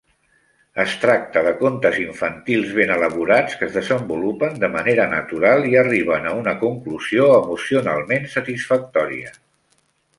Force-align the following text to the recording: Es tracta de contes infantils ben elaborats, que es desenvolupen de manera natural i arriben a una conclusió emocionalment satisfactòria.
Es 0.83 0.93
tracta 1.01 1.43
de 1.47 1.51
contes 1.59 1.99
infantils 2.05 2.71
ben 2.79 2.95
elaborats, 2.95 3.59
que 3.59 3.69
es 3.69 3.77
desenvolupen 3.81 4.57
de 4.65 4.73
manera 4.79 5.07
natural 5.15 5.69
i 5.75 5.79
arriben 5.85 6.29
a 6.29 6.35
una 6.43 6.59
conclusió 6.67 7.33
emocionalment 7.39 8.31
satisfactòria. 8.37 9.39